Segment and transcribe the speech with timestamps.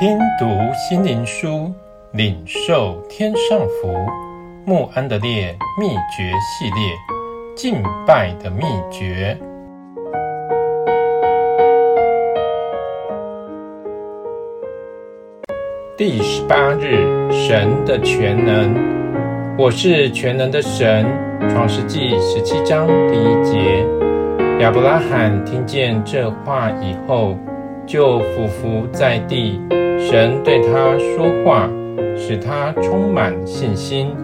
[0.00, 1.72] 听读心灵书，
[2.12, 3.92] 领受天上福。
[4.64, 6.94] 穆安德烈秘诀系列，
[7.56, 8.62] 敬拜的秘
[8.92, 9.36] 诀。
[15.96, 18.72] 第十八日，神的全能。
[19.58, 21.04] 我是全能的神。
[21.50, 23.84] 创世纪十七章第一节。
[24.60, 27.36] 亚伯拉罕听见这话以后，
[27.84, 29.60] 就俯伏在地。
[29.98, 31.68] 神对他说话，
[32.16, 34.14] 使他充满信心，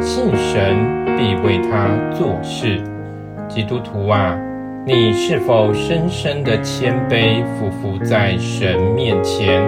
[0.00, 0.76] 信神
[1.16, 2.80] 必为他做事。
[3.48, 4.38] 基督徒啊，
[4.86, 9.62] 你是否深深的谦卑，俯伏在神面前，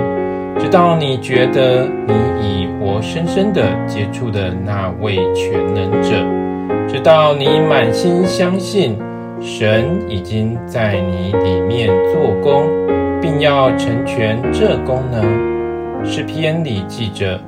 [0.59, 6.11] 直到你觉得你已活生生的接触的那位全能者，
[6.89, 8.97] 直到你满心相信
[9.41, 12.65] 神已经在你里面做工，
[13.21, 15.46] 并要成全这功能？
[16.09, 17.39] 诗篇里记着，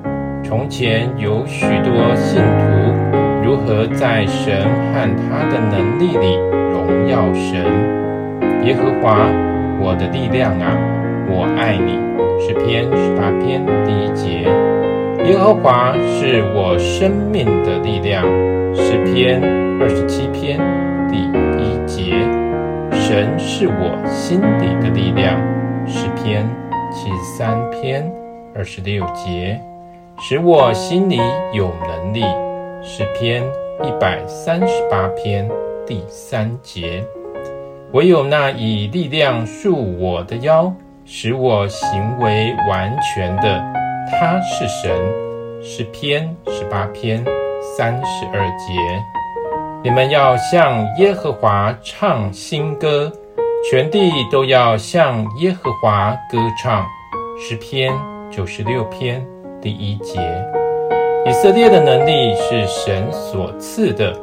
[0.42, 6.34] 从前有许多信徒如何在神和他的能力里
[6.73, 7.64] 荣耀神。
[8.64, 9.27] 耶和华，
[9.81, 10.77] 我的力量啊，
[11.31, 11.98] 我爱你。
[12.41, 14.42] 诗篇十八篇第一节。
[15.25, 18.25] 耶和华是我生命的力量。
[18.75, 19.41] 诗篇
[19.81, 20.59] 二十七篇
[21.09, 22.17] 第一节。
[22.91, 25.41] 神是我心里的力量。
[25.86, 26.45] 诗篇
[26.92, 28.05] 七十三篇。
[28.54, 29.60] 二十六节，
[30.20, 31.20] 使我心里
[31.52, 32.22] 有能力。
[32.82, 33.42] 诗篇
[33.82, 35.48] 一百三十八篇
[35.86, 37.05] 第三节，
[37.92, 40.72] 唯有那以力量束我的腰，
[41.05, 43.62] 使我行为完全的，
[44.10, 44.96] 他是神。
[45.60, 47.24] 诗篇十八篇
[47.77, 48.74] 三十二节，
[49.83, 53.12] 你们要向耶和华唱新歌，
[53.68, 56.86] 全地都要向耶和华歌唱。
[57.38, 57.92] 诗篇。
[58.30, 59.24] 九十六篇
[59.61, 60.20] 第一节，
[61.27, 64.14] 以色列的能力是神所赐的。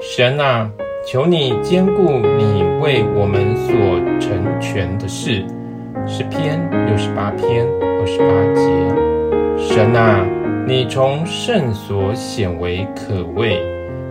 [0.00, 0.70] 神啊，
[1.06, 3.74] 求你兼顾你为我们所
[4.18, 5.44] 成全的事。
[6.06, 9.74] 诗篇六十八篇二十八节。
[9.74, 10.26] 神啊，
[10.66, 13.58] 你从圣所显为可畏。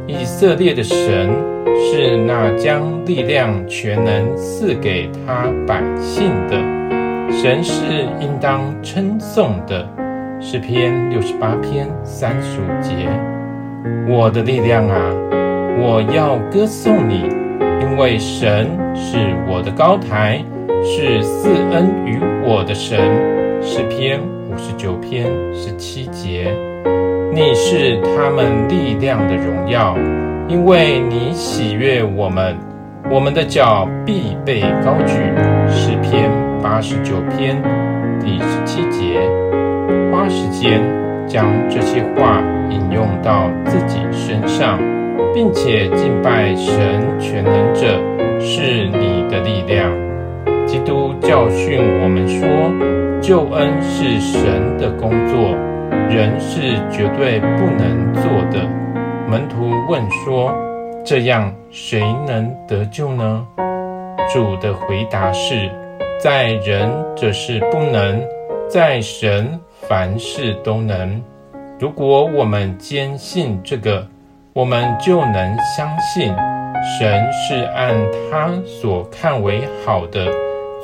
[0.07, 1.29] 以色列的神
[1.75, 6.57] 是那将力量全能赐给他百姓的。
[7.31, 9.87] 神是应当称颂的，
[10.41, 13.07] 诗篇六十八篇三十五节。
[14.09, 14.97] 我的力量啊，
[15.79, 17.29] 我要歌颂你，
[17.81, 20.43] 因为神是我的高台，
[20.83, 22.99] 是赐恩于我的神。
[23.61, 24.19] 诗篇
[24.49, 26.53] 五十九篇十七节。
[27.31, 29.95] 你是他们力量的荣耀，
[30.47, 32.57] 因为你喜悦我们，
[33.09, 35.13] 我们的脚必被高举。
[35.69, 36.38] 诗篇。
[36.61, 37.61] 八十九篇
[38.19, 39.19] 第十七节，
[40.11, 40.81] 花时间
[41.25, 44.77] 将这些话引用到自己身上，
[45.33, 47.99] 并且敬拜神全能者
[48.39, 49.89] 是你的力量。
[50.65, 52.47] 基督教训我们说，
[53.21, 55.55] 救恩是神的工作，
[56.09, 58.67] 人是绝对不能做的。
[59.29, 60.53] 门徒问说
[61.05, 63.45] ：“这样谁能得救呢？”
[64.31, 65.69] 主的回答是。
[66.19, 68.21] 在人这是不能，
[68.67, 69.57] 在神
[69.87, 71.23] 凡事都能。
[71.79, 74.05] 如果我们坚信这个，
[74.51, 76.35] 我们就能相信
[76.99, 77.95] 神是按
[78.29, 80.29] 他所看为好的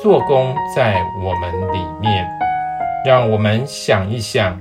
[0.00, 2.26] 做工在我们里面。
[3.04, 4.58] 让我们想一想，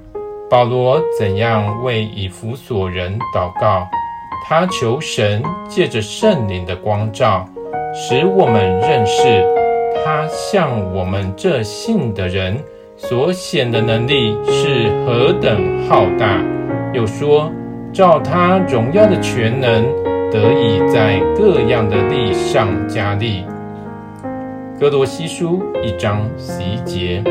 [0.50, 3.88] 保罗怎样为以弗所人祷告，
[4.46, 7.48] 他求神借着圣灵的光照，
[7.94, 9.65] 使我们认识。
[10.06, 12.56] 他向我们这信的人
[12.96, 16.40] 所显的能力是何等浩大！
[16.94, 17.52] 又说，
[17.92, 19.84] 照他荣耀的全能，
[20.30, 23.46] 得以在各样的力上加力。
[24.80, 27.24] 哥罗西书一章十一节，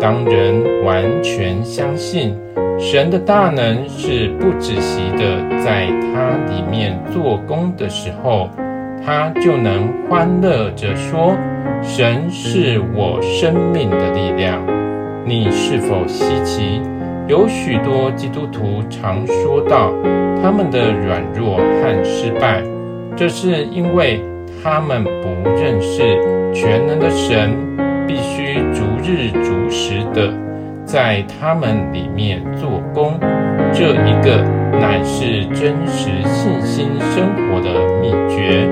[0.00, 2.38] 当人完全相信
[2.78, 8.48] 神的大能是不止息的，在他里面做工的时候，
[9.04, 11.36] 他就能欢乐着说。
[11.82, 14.62] 神是我生命的力量。
[15.24, 16.80] 你是否稀奇？
[17.26, 19.92] 有许多基督徒常说到
[20.42, 22.62] 他们的软弱和失败，
[23.16, 24.20] 这是因为
[24.62, 26.02] 他们不认识
[26.52, 27.56] 全能的神，
[28.06, 30.32] 必须逐日逐时的
[30.84, 33.18] 在他们里面做工。
[33.72, 34.42] 这一个
[34.78, 38.68] 乃是真实信心生活的秘诀。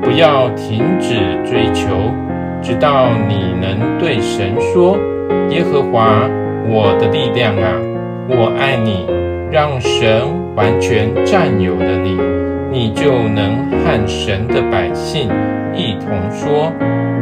[0.00, 1.14] 不要停止
[1.44, 1.88] 追求。
[2.62, 4.98] 直到你能对神说
[5.50, 6.28] ：“耶和华，
[6.68, 7.72] 我的力量啊，
[8.28, 9.06] 我爱你，
[9.50, 12.18] 让神完全占有了你，
[12.70, 15.30] 你就能和神的百姓
[15.74, 16.72] 一同说，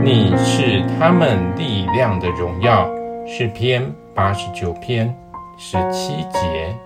[0.02, 2.88] 你是他们力量的荣耀。
[3.26, 3.82] 诗篇
[4.14, 5.14] 八十九篇
[5.58, 6.85] 十七节。